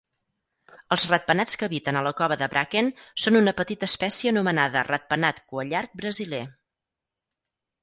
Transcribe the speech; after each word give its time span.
Els 0.95 1.03
ratpenats 1.09 1.59
que 1.63 1.67
habiten 1.67 1.99
a 1.99 2.03
la 2.07 2.13
cova 2.21 2.37
de 2.43 2.47
Bracken 2.55 2.89
són 3.25 3.39
una 3.43 3.55
petita 3.61 3.91
espècie 3.93 4.35
nomenada 4.41 4.85
ratpenat 4.91 5.45
cuallarg 5.53 5.97
brasiler. 6.03 6.43